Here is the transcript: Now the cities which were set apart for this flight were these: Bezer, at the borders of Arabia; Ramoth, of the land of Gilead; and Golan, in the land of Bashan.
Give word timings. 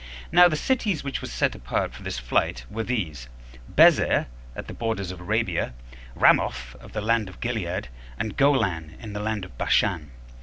Now 0.31 0.47
the 0.47 0.55
cities 0.55 1.03
which 1.03 1.21
were 1.21 1.27
set 1.27 1.53
apart 1.53 1.93
for 1.93 2.01
this 2.01 2.17
flight 2.17 2.65
were 2.71 2.81
these: 2.83 3.29
Bezer, 3.71 4.25
at 4.55 4.65
the 4.65 4.73
borders 4.73 5.11
of 5.11 5.19
Arabia; 5.21 5.75
Ramoth, 6.15 6.75
of 6.79 6.93
the 6.93 7.01
land 7.01 7.29
of 7.29 7.39
Gilead; 7.39 7.87
and 8.17 8.35
Golan, 8.35 8.97
in 8.99 9.13
the 9.13 9.19
land 9.19 9.45
of 9.45 9.55
Bashan. 9.59 10.09